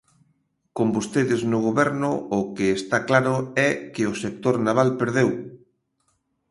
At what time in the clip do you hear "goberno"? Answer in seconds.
1.67-2.11